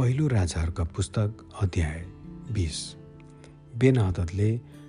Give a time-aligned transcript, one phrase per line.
[0.00, 1.98] पहिलो राजाहरूका पुस्तक अध्याय
[2.52, 2.76] बिस।
[3.78, 4.48] बेनहदतले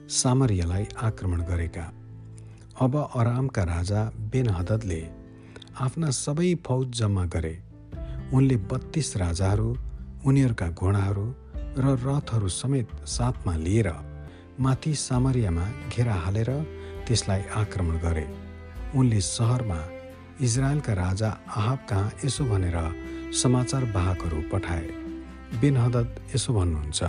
[0.10, 1.84] सामरियालाई आक्रमण गरेका।
[2.82, 5.00] अब अरामका राजा बेनहदतले
[5.80, 7.52] आफ्ना सबै फौज जम्मा गरे।
[8.34, 9.68] उनले बत्तीस राजाहरू
[10.26, 11.26] उनीहरूका घोडाहरू
[11.78, 13.92] र रथहरू समेत साथमा लिएर
[14.60, 16.52] माथि सामरियामा घेरा हालेर
[17.08, 18.26] त्यसलाई आक्रमण गरे।
[18.96, 19.82] उनले सहरमा
[20.42, 22.80] इजरायलका राजा आहाब कहाँ यसो भनेर
[23.44, 25.01] समाचार वाहकहरू पठाए।
[25.60, 27.04] बेनहदत यसो भन्नुहुन्छ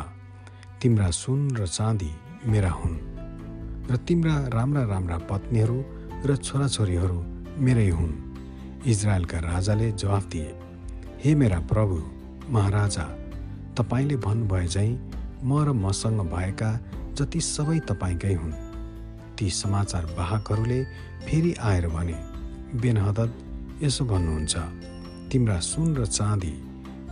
[0.83, 2.11] तिम्रा सुन र चाँदी
[2.47, 2.97] मेरा हुन्
[3.91, 5.79] र तिम्रा राम्रा राम्रा पत्नीहरू
[6.27, 7.19] र छोराछोरीहरू
[7.59, 8.13] मेरै हुन्।
[8.87, 10.51] इजरायलका राजाले जवाफ दिए
[11.25, 11.97] हे मेरा प्रभु
[12.53, 13.05] महाराजा
[13.79, 14.99] तपाईँले भन्नुभए चाहिँ
[15.45, 16.71] म र मसँग भएका
[17.15, 18.53] जति सबै तपाईँकै हुन्।
[19.39, 20.81] ती समाचार वाहकहरूले
[21.27, 22.19] फेरि आएर भने
[22.81, 23.31] बेनहदत
[23.83, 24.57] यसो भन्नुहुन्छ
[25.33, 26.53] तिम्रा सुन र चाँदी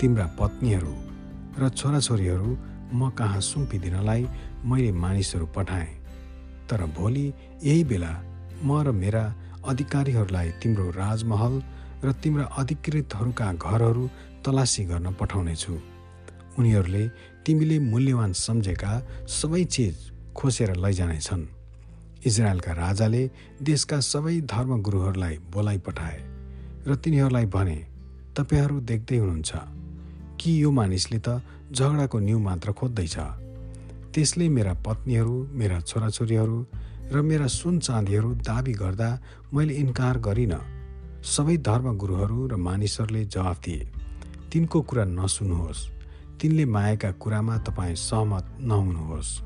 [0.01, 1.10] तिम्रा पत्नीहरू
[1.59, 2.51] र छोराछोरीहरू
[2.93, 4.23] म कहाँ सुम्पिदिनलाई
[4.65, 5.95] मैले मानिसहरू पठाएँ।
[6.69, 7.27] तर भोलि
[7.63, 8.13] यही बेला
[8.63, 9.25] म र मेरा
[9.65, 11.55] अधिकारीहरूलाई तिम्रो राजमहल
[12.05, 14.05] र तिम्रा अधिकृतहरूका घरहरू
[14.45, 15.75] तलासी गर्न पठाउनेछु।
[16.59, 17.05] उनीहरूले
[17.45, 18.93] तिमीले मूल्यवान सम्झेका
[19.29, 19.97] सबै चिज
[20.37, 21.45] खोसेर लैजानेछन्।
[22.27, 23.23] इजरायलका राजाले
[23.63, 26.19] देशका सबै धर्मगुरुहरूलाई बोलाइ पठाए
[26.87, 27.79] र तिनीहरूलाई भने
[28.37, 29.80] तपाईँहरू देख्दै हुनुहुन्छ।
[30.41, 33.17] कि यो मानिसले त झगडाको न्यु मात्र खोज्दैछ।
[34.15, 36.67] त्यसले मेरा पत्नीहरू मेरा छोराछोरीहरू
[37.13, 39.21] र मेरा सुन चाँदीहरू दाबी गर्दा
[39.55, 40.61] मैले इन्कार गरिनँ।
[41.25, 43.89] सबै धर्मगुरुहरू र मानिसहरूले जवाफ दिए।
[44.53, 45.89] तिनको कुरा नसुन्नुहोस्।
[46.41, 49.43] तिनले मायाका कुरामा तपाईँ सहमत नहुनुहोस्।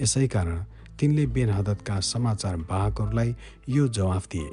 [0.00, 0.64] यसै कारण
[0.98, 3.36] तिनले बेनहदतका समाचार वाहकहरूलाई
[3.68, 4.50] यो जवाफ दिए।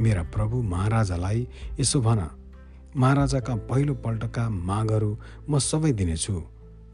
[0.00, 1.46] मेरा प्रभु महाराजालाई
[1.80, 2.43] यसो भन।
[2.96, 5.10] महाराजाका पहिलोपल्टका मागहरू
[5.50, 6.34] म सबै दिनेछु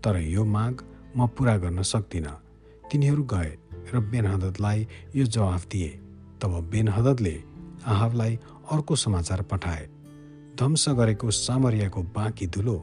[0.05, 0.85] तर यो माग
[1.17, 2.37] म पुरा गर्न सक्दिनँ।
[2.91, 3.51] तिनीहरू गए
[3.93, 5.91] र बेनहदतलाई यो जवाफ दिए।
[6.41, 7.35] तब बेनहदतले
[7.87, 8.39] आहाबलाई
[8.73, 9.85] अर्को समाचार पठाए।
[10.57, 12.77] ध्वंस गरेको सामरियाको बाँकी धुलो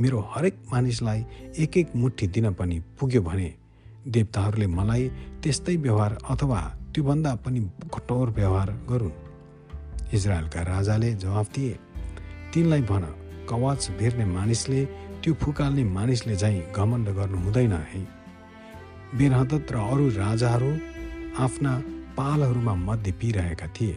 [0.00, 1.24] मेरो हरेक मानिसलाई
[1.58, 3.48] एक एक मुठी दिन पनि पुग्यो भने
[4.06, 5.08] देवताहरूले मलाई
[5.42, 6.60] त्यस्तै व्यवहार अथवा
[6.94, 7.60] त्योभन्दा पनि
[7.94, 9.18] कठोर व्यवहार गरून्।
[10.14, 11.78] इजरायलका राजाले जवाफ दिए
[12.52, 13.04] तिनलाई भन
[13.48, 14.84] कवाच भेर्ने मानिसले
[15.22, 18.02] त्यो फुकाल्ने मानिसले चाहिँ घमण्ड गर्नु हुँदैन है।
[19.18, 20.70] बेरहदत र अरू राजाहरू
[21.38, 21.72] आफ्ना
[22.16, 23.96] पालहरूमा मध्य पिरहेका थिए।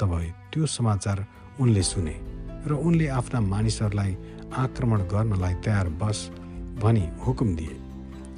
[0.00, 0.10] तब
[0.52, 1.24] त्यो समाचार
[1.60, 2.16] उनले सुने
[2.66, 4.16] र उनले आफ्ना मानिसहरूलाई
[4.56, 6.18] आक्रमण गर्नलाई तयार बस
[6.82, 7.76] भनी हुकुम दिए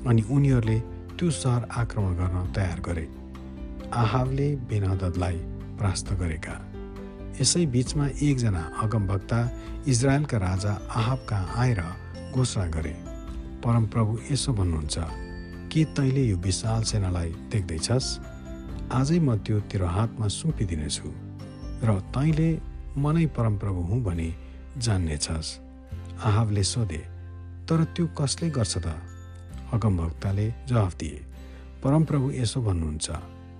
[0.09, 0.79] अनि उनीहरूले
[1.19, 3.09] त्यो सहर आक्रमण गर्न तयार गरे।
[3.95, 5.37] आहावले बेनहदतलाई
[5.79, 6.55] परास्त गरेका।
[7.41, 9.39] यसै बिचमा एकजना अगमभक्ता
[9.93, 11.81] इजरायलका राजा आहाब कहाँ आएर
[12.33, 12.95] घोषणा गरे।
[13.65, 14.97] परमप्रभु यसो भन्नुहुन्छ
[15.73, 18.07] के तैँले यो विशाल सेनालाई देख्दैछस्?
[18.93, 21.09] आजै म त्यो तेरो हातमा सुम्पिदिनेछु
[21.87, 22.49] र तैँले
[23.03, 24.29] मनै परमप्रभु हुँ भने
[24.79, 25.49] जान्नेछस्।
[26.25, 27.03] आहावले सोधे
[27.67, 28.87] तर त्यो कसले गर्छ त?
[29.75, 31.25] अगमभक्ताले जवाफ दिए
[31.83, 33.09] परमप्रभु यसो भन्नुहुन्छ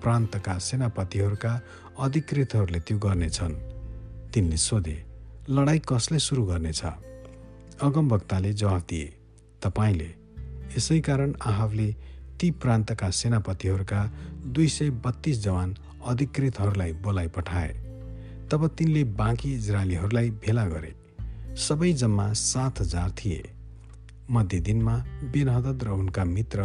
[0.05, 1.53] प्रान्तका सेनापतिहरूका
[2.01, 3.55] अधिकृतहरूले त्यो गर्नेछन्।
[4.33, 4.97] तिनले सोधे
[5.51, 6.83] लडाइँ कसले सुरु गर्नेछ?
[7.83, 9.07] अगमवक्ताले जवाफ दिए
[9.63, 10.11] तपाईँले
[10.77, 11.89] यसै कारण आहावले
[12.41, 14.01] ती प्रान्तका सेनापतिहरूका
[14.47, 15.75] दुई सय बत्तीस जवान
[16.07, 17.73] अधिकृतहरूलाई बोलाइ पठाए।
[18.51, 20.93] तब तिनले बाँकी इजरायलीहरूलाई भेला गरे।
[21.57, 23.43] सबै जम्मा सात हजार थिए।
[24.31, 24.97] मध्य दिनमा
[25.33, 26.61] बेनहदत र उनका मित्र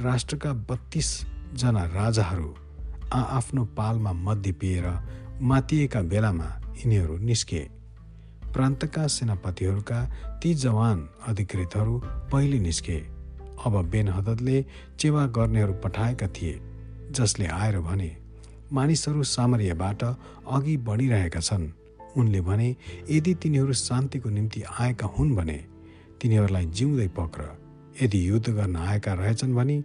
[0.00, 2.54] राष्ट्रका बत्तीसजना राजाहरू
[3.14, 4.86] आआफ्नो पालमा मध्य पिएर
[5.42, 7.60] मातिएका बेलामा यिनीहरू निस्के।
[8.52, 10.00] प्रान्तका सेनापतिहरूका
[10.42, 12.02] ती जवान अधिकृतहरू
[12.32, 12.98] पहिले निस्के।
[13.66, 14.64] अब बेनहदतले
[14.98, 16.60] चेवा गर्नेहरू पठाएका थिए
[17.10, 18.10] जसले आएर भने
[18.72, 21.70] मानिसहरू सामरियाबाट अघि बढिरहेका छन्।
[22.16, 22.68] उनले भने
[23.10, 25.58] यदि तिनीहरू शान्तिको निम्ति आएका हुन् भने
[26.20, 27.42] तिनीहरूलाई जिउँदै पक्र।
[28.02, 29.82] यदि युद्ध गर्न आएका रहेछन् भने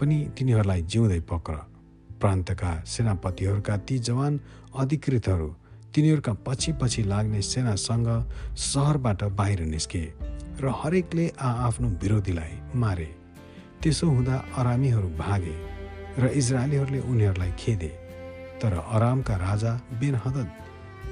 [0.00, 1.73] पनि तिनीहरूलाई जिउँदै पक्र।
[2.24, 4.40] प्रान्तका सेनापतिहरूका ती जवान
[4.80, 5.48] अधिकृतहरू
[5.94, 8.08] तिनीहरूका पछि पछि लाग्ने सेनासँग
[8.64, 10.04] सहरबाट बाहिर निस्के
[10.60, 13.10] र हरेकले आआफ्नो विरोधीलाई मारे।
[13.82, 15.54] त्यसो हुँदा अरामीहरू भागे
[16.18, 17.92] र इजरायलीहरूले उनीहरूलाई खेदे।
[18.62, 20.48] तर अरामका राजा बेनहदत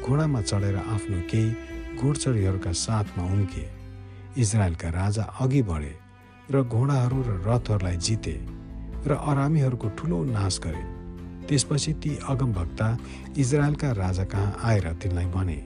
[0.06, 3.64] घोडामा चढेर आफ्नो केही घोडचडीहरूका साथमा उम्के
[4.42, 5.94] इजरायलका राजा अघि बढे
[6.50, 8.36] र घोडाहरू र रथहरूलाई जिते
[9.06, 10.82] र अरामीहरूको ठुलो नाश गरे।
[11.52, 12.86] त्यसपछि ती अगमभक्ता
[13.36, 15.56] इजरायलका राजा कहाँ आएर तिनलाई भने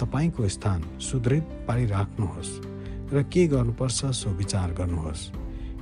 [0.00, 2.50] तपाईँको स्थान सुदृढ पारिराख्नुहोस्
[3.14, 5.22] र के गर्नुपर्छ सो विचार गर्नुहोस्।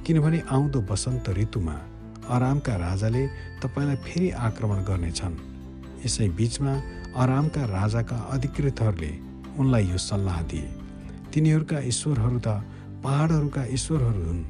[0.05, 1.77] किनभने आउँदो वसन्त ऋतुमा
[2.29, 3.27] आरामका राजाले
[3.65, 5.41] तपाईँलाई फेरि आक्रमण गर्नेछन्।
[6.05, 6.73] यसै बिचमा
[7.17, 9.13] आरामका राजाका अधिकृतहरूले
[9.57, 10.69] उनलाई यो सल्लाह दिए।
[11.33, 12.49] तिनीहरूका ईश्वरहरू त
[13.01, 14.49] पहाडहरूका ईश्वरहरू हुन्।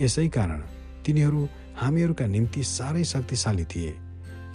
[0.00, 0.60] यसै कारण
[1.04, 1.48] तिनीहरू
[1.80, 3.92] हामीहरूका निम्ति साह्रै शक्तिशाली थिए।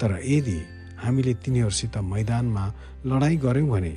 [0.01, 0.59] तर यदि
[0.97, 2.65] हामीले तिनीहरूसित मैदानमा
[3.05, 3.93] लडाइँ गऱ्यौँ भने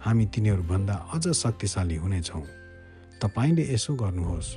[0.00, 2.44] हामी तिनीहरूभन्दा अझ शक्तिशाली हुनेछौँ।
[3.22, 4.48] तपाईँले यसो गर्नुहोस्।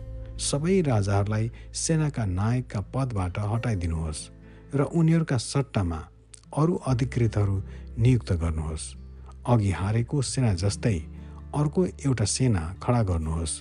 [0.42, 4.22] सबै राजाहरूलाई सेनाका नायकका पदबाट हटाइदिनुहोस्
[4.76, 6.00] र उनीहरूका सट्टामा
[6.58, 7.56] अरू अधिकृतहरू
[7.98, 8.86] नियुक्त गर्नुहोस्।
[9.48, 10.98] अघि हारेको सेना जस्तै
[11.56, 13.54] अर्को एउटा सेना खडा गर्नुहोस्।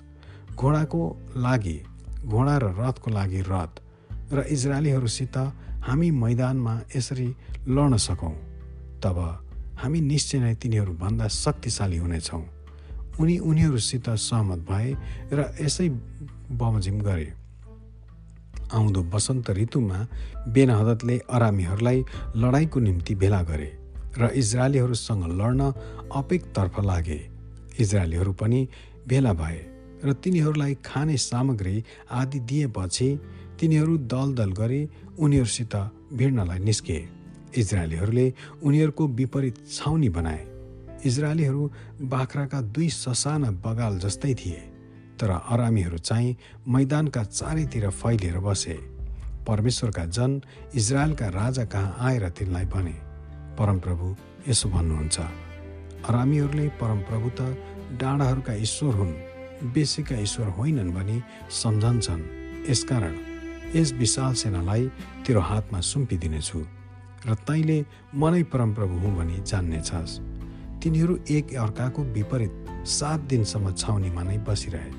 [0.57, 1.03] घोडाको
[1.37, 1.79] लागि
[2.25, 3.73] घोडा र रथको लागि रथ
[4.33, 5.37] र इजरायलीहरूसित
[5.87, 7.29] हामी मैदानमा यसरी
[7.69, 8.35] लड्न सकौँ
[9.05, 9.19] तब
[9.79, 12.43] हामी निश्चय नै तिनीहरूभन्दा शक्तिशाली हुनेछौँ।
[13.21, 14.91] उनी उनीहरूसित सहमत भए
[15.33, 15.89] र यसै
[16.59, 17.29] बमोजिम गरे।
[18.73, 19.99] आउँदो वसन्त ऋतुमा
[20.55, 21.99] बेनहदतले अरामीहरूलाई
[22.37, 23.71] लडाइँको निम्ति भेला गरे
[24.19, 25.61] र इजरायलीहरूसँग लड्न
[26.15, 27.21] अपेकतर्फ लागे।
[27.81, 28.61] इजरायलीहरू पनि
[29.09, 29.61] भेला भए
[30.05, 31.77] र तिनीहरूलाई खाने सामग्री
[32.11, 33.09] आदि दिएपछि
[33.65, 34.81] तिनीहरू दल दल गरी
[35.25, 35.75] उनीहरूसित
[36.13, 36.99] भिड्नलाई निस्के।
[37.57, 38.27] इजरायलीहरूले
[38.61, 40.43] उनीहरूको विपरीत छाउनी बनाए।
[41.05, 41.63] इजरायलीहरू
[42.13, 44.61] बाख्राका दुई ससाना बगाल जस्तै थिए
[45.17, 46.37] तर अरामीहरू चाहिँ
[46.69, 48.77] मैदानका चारैतिर फैलिएर बसे।
[49.49, 50.41] परमेश्वरका जन
[50.75, 52.97] इजरायलका राजा कहाँ आएर तिनलाई भने
[53.57, 54.15] परमप्रभु
[54.49, 55.19] यसो भन्नुहुन्छ।
[56.05, 57.41] अरामीहरूले परमप्रभु त
[57.97, 59.21] डाँडाहरूका ईश्वर हुन्
[59.73, 61.23] बेसीका ईश्वर होइनन् भनी
[61.63, 62.23] सम्झन्छन्।
[62.71, 63.15] यसकारण
[63.75, 64.83] यस विशाल सेनालाई
[65.27, 66.61] तेरो हातमा सुम्पिदिनेछु
[67.27, 67.79] र तैँले
[68.15, 70.19] मनै परमप्रभु हुँ भनी जान्नेछस्।
[70.83, 74.91] तिनीहरू एक अर्काको विपरीत सात दिनसम्म छाउनीमा नै बसिरहे।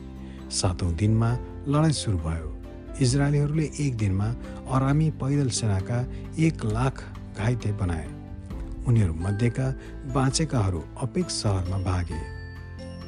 [0.51, 1.29] सातौँ दिनमा
[1.67, 2.49] लडाइँ सुरु भयो।
[3.01, 4.27] इजरायलीहरूले एक दिनमा
[4.71, 5.99] अरामी पैदल सेनाका
[6.39, 7.03] एक लाख
[7.37, 8.07] घाइते बनाए।
[8.87, 9.67] उनीहरूमध्येका
[10.13, 12.21] बाँचेकाहरू अपेक सहरमा भागे।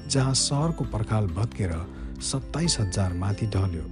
[0.09, 1.73] जहाँ सहरको पर्खाल भत्केर
[2.21, 3.85] सत्ताइस हजार माथि ढल्यो।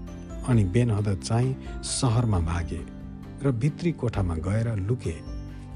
[0.49, 2.81] अनि बेनहदत चाहिँ सहरमा भागे
[3.43, 5.15] र भित्री कोठामा गएर लुके।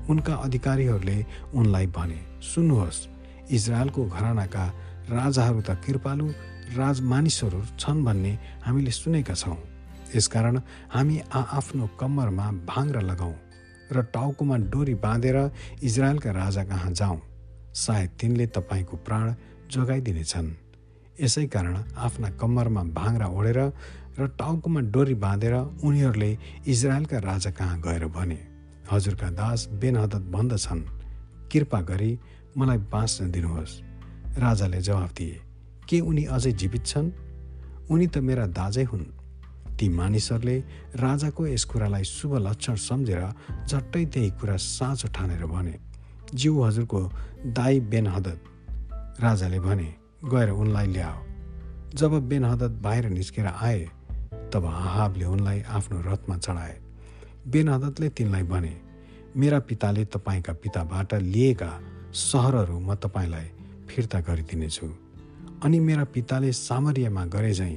[0.10, 1.18] उनका अधिकारीहरूले
[1.54, 3.08] उनलाई भने सुन्नुहोस्
[3.52, 4.66] इजरायलको घरानाका
[5.10, 6.28] राजाहरू त कृपालु
[6.78, 8.34] राजमानिसहरू छन् भन्ने
[8.66, 9.58] हामीले सुनेका छौँ।
[10.16, 10.56] यसकारण
[10.90, 13.36] हामी आआफ्नो कम्मरमा भाङ्रा लगाउँ
[13.92, 15.38] र टाउकोमा डोरी बाँधेर
[15.84, 17.20] इजरायलका राजा कहाँ जाउँ
[17.76, 19.34] सायद तिनले तपाईँको प्राण
[19.72, 20.50] जोगाइदिनेछन्।
[21.20, 23.60] यसै कारण आफ्ना कम्मरमा भाङ्रा ओढेर
[24.20, 26.32] र टाउकोमा डोरी बाँधेर उनीहरूले
[26.68, 28.40] इजरायलका राजा कहाँ गएर भने?
[28.92, 30.82] हजुरका दास बेनहदत भन्दछन्
[31.52, 32.12] कृपा गरी
[32.58, 33.74] मलाई बाँच्न दिनुहोस्।
[34.40, 35.40] राजाले जवाफ दिए
[35.90, 37.12] के उनी अझै जीवित छन्?
[37.92, 39.06] उनी त मेरा दाजै हुन्।
[39.78, 40.58] ती मानिसहरूले
[41.00, 43.22] राजाको यस कुरालाई शुभ लक्षण सम्झेर
[43.68, 45.76] झट्टै त्यही कुरा साँचो ठानेर भने
[46.34, 47.00] जिउ हजुरको
[47.56, 48.40] दाई बेनहदत।
[49.24, 49.90] राजाले भने
[50.26, 51.18] गएर उनलाई ल्याओ।
[51.96, 53.80] जब बेनहदत बाहिर निस्केर आए
[54.54, 56.76] तब आहाबले उनलाई आफ्नो रथमा चढाए।
[57.48, 58.76] बेनहदतले तिनलाई भने
[59.38, 61.72] मेरा पिताले तपाईँका पिताबाट लिएका
[62.14, 63.48] सहरहरू म तपाईँलाई
[63.88, 64.88] फिर्ता गरिदिनेछु।
[65.64, 67.76] अनि मेरा पिताले सामरियामा गरे झैँ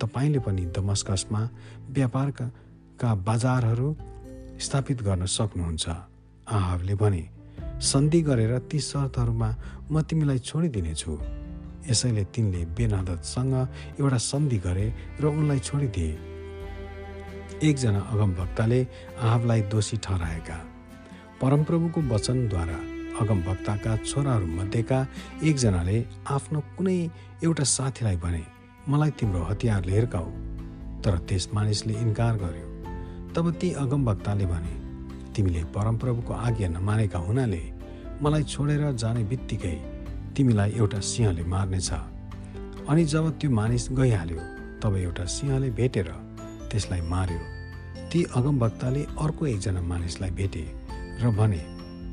[0.00, 1.48] तपाईँले पनि दमस्कसमा
[1.90, 2.46] व्यापारका
[3.00, 3.96] का बजारहरू
[4.60, 5.88] स्थापित गर्न सक्नुहुन्छ।
[6.48, 7.28] आहाबले भने
[7.80, 9.50] सन्धि गरेर ती शर्तहरूमा
[9.90, 11.39] म तिमीलाई छोडिदिनेछु।
[11.88, 13.54] यसैले तिनले बेनादतसँग
[14.00, 14.86] एउटा सन्धि गरे
[15.20, 16.12] र उनलाई छोडिदिए।
[17.68, 18.80] एकजना अगमभक्ताले
[19.20, 20.58] आहाबलाई दोषी ठहराएका।
[21.40, 22.78] परमप्रभुको वचनद्वारा
[23.20, 24.98] अगमभक्ताका छोराहरूमध्येका
[25.44, 25.96] एकजनाले
[26.26, 26.98] आफ्नो कुनै
[27.44, 28.42] एउटा साथीलाई भने
[28.88, 30.30] मलाई तिम्रो हतियारले हिर्काऊ।
[31.02, 32.66] तर त्यस मानिसले इन्कार गर्यो।
[33.34, 34.74] तब ती अगमभक्ताले भने
[35.32, 37.62] तिमीले परमप्रभुको आज्ञा नमानेका हुनाले
[38.22, 39.76] मलाई छोडेर जाने बित्तिकै
[40.36, 41.90] तिमीलाई एउटा सिंहले मार्नेछ।
[42.88, 44.40] अनि जब त्यो मानिस गइहाल्यो
[44.82, 46.08] तब एउटा सिंहले भेटेर
[46.70, 47.40] त्यसलाई मार्यो।
[48.10, 50.64] ती अगमभक्ताले अर्को एकजना मानिसलाई भेटे
[51.22, 51.62] र भने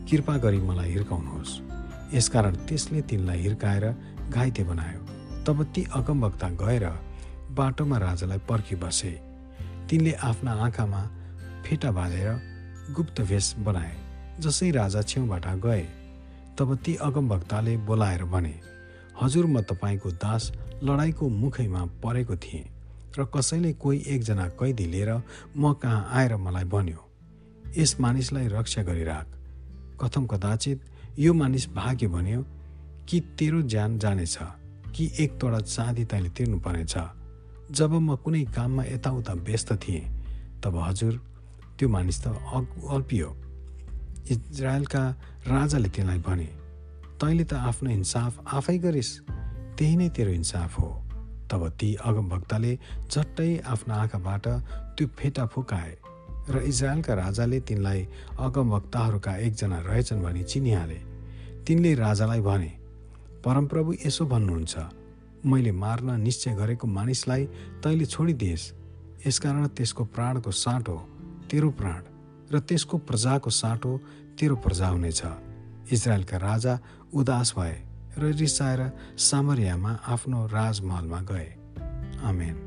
[0.10, 1.52] कृपा गरी मलाई हिर्काउनुहोस्।
[2.14, 3.86] यसकारण त्यसले तिनलाई हिर्काएर
[4.30, 5.02] घाइते बनायो।
[5.46, 6.86] तब ती अगमभक्ता गएर
[7.58, 9.14] बाटोमा राजालाई पर्खी बसे।
[9.90, 11.02] तिनले आफ्ना आँखामा
[11.66, 12.30] फेटा बाँधेर
[12.96, 13.96] गुप्त भेष बनाए
[14.40, 15.86] जसै राजा छेउबाट गए।
[16.60, 18.54] तब ती अगमभक्ताले बोलाएर भने
[19.22, 20.52] हजुर म तपाईँको दास
[20.84, 22.66] लडाइँको मुखैमा परेको थिएँ
[23.18, 25.12] र कसैले कोही एकजना कैदी लिएर
[25.58, 27.02] म कहाँ आएर मलाई भन्यो
[27.78, 29.28] यस मानिसलाई रक्षा गरिराख।
[30.02, 30.82] कथम कदाचित
[31.20, 32.42] यो मानिस भाग्यो भन्यो
[33.10, 34.38] कि तेरो ज्यान जानेछ
[34.96, 36.96] कि एक तोडा चाँदी तैँले तिर्नु पर्नेछ
[37.72, 40.06] जब म कुनै काममा यताउता व्यस्त थिएँ
[40.64, 41.22] तब हजुर
[41.80, 43.30] त्यो मानिस त अल्पियो
[44.32, 45.04] इजरायलका
[45.48, 46.50] राजाले तिनलाई भने
[47.22, 49.12] तैँले त आफ्नो इन्साफ आफै गरिस्
[49.78, 50.90] त्यही नै तेरो इन्साफ हो।
[51.52, 52.74] तब ती अगमभक्तले
[53.12, 54.48] झट्टै आफ्ना आँखाबाट
[54.98, 55.94] त्यो फेटा फुकाए
[56.50, 58.02] र इजरायलका राजाले तिनलाई
[58.40, 61.00] अगमभक्तहरूका एकजना रहेछन् भनी चिनिहाले।
[61.68, 62.72] तिनले राजालाई भने
[63.46, 64.76] परमप्रभु यसो भन्नुहुन्छ
[65.46, 67.46] मैले मार्न निश्चय गरेको मानिसलाई
[67.84, 68.72] तैँले छोडिदिएस्।
[69.28, 70.98] यसकारण त्यसको प्राणको साटो
[71.50, 72.02] तेरो प्राण
[72.52, 73.98] र त्यसको प्रजाको साटो
[74.40, 75.22] तेरो प्रजा हुनेछ।
[75.92, 76.80] इजरायलका राजा
[77.14, 77.76] उदास भए
[78.18, 78.82] र रिसाएर
[79.18, 81.50] सामरियामा आफ्नो राजमहलमा गए।
[82.24, 82.67] आमेन।